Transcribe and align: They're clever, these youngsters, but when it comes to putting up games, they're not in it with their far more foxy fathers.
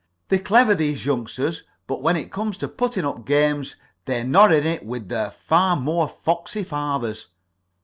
They're 0.29 0.39
clever, 0.39 0.73
these 0.73 1.05
youngsters, 1.05 1.61
but 1.85 2.01
when 2.01 2.15
it 2.15 2.31
comes 2.31 2.57
to 2.57 2.67
putting 2.67 3.05
up 3.05 3.23
games, 3.23 3.75
they're 4.05 4.23
not 4.25 4.51
in 4.51 4.65
it 4.65 4.83
with 4.83 5.09
their 5.09 5.29
far 5.29 5.75
more 5.75 6.07
foxy 6.07 6.63
fathers. 6.63 7.27